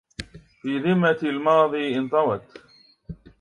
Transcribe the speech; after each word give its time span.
في 0.61 0.79
ذمة 0.79 1.17
الماضي 1.23 1.97
انطوت 1.97 2.41